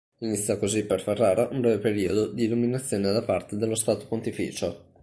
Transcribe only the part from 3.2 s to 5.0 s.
parte dello Stato Pontificio.